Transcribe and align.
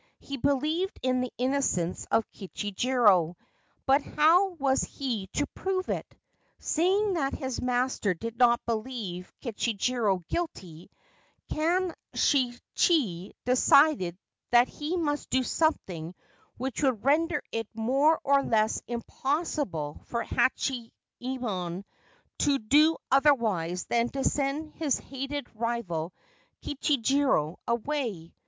He 0.19 0.35
believed 0.35 0.97
in 1.03 1.21
the 1.21 1.31
innocence 1.37 2.07
of 2.09 2.27
Kichijiro; 2.31 3.35
but 3.85 4.01
how 4.01 4.49
was 4.53 4.81
he 4.83 5.27
to 5.33 5.45
prove 5.53 5.89
it? 5.89 6.11
Seeing 6.57 7.13
that 7.13 7.33
his 7.35 7.61
master 7.61 8.15
did 8.15 8.39
not 8.39 8.65
believe 8.65 9.31
Kichijiro 9.43 10.27
guilty, 10.27 10.89
Kanshichi 11.51 13.33
decided 13.45 14.17
that 14.49 14.67
he 14.67 14.97
must 14.97 15.29
do 15.29 15.43
something 15.43 16.15
which 16.57 16.81
would 16.81 17.05
render 17.05 17.43
it 17.51 17.67
more 17.75 18.19
or 18.23 18.41
less 18.41 18.81
impossible 18.87 20.01
for 20.05 20.23
Hachiyemon 20.23 21.83
to 22.39 22.57
do 22.57 22.97
otherwise 23.11 23.85
than 23.85 24.09
to 24.09 24.23
send 24.23 24.73
his 24.73 24.97
hated 24.97 25.45
rival 25.55 26.11
Kichijiro 26.63 27.57
away. 27.67 28.33